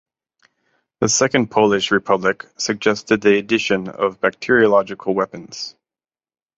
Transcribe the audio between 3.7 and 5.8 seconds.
of bacteriological weapons.